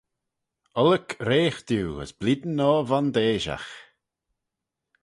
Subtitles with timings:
[0.81, 3.71] Ollick reagh diu as blein noa vondeishagh.